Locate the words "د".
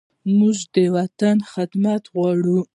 0.75-0.75